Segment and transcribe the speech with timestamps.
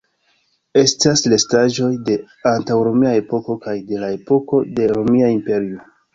[0.83, 2.15] Estas restaĵoj de
[2.53, 5.87] antaŭromia epoko kaj de la epoko de Romia Imperio.